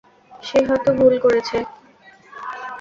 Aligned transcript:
সে 0.31 0.59
হয়তো 0.67 0.89
ভুল 0.99 1.13
করেছে। 1.19 1.57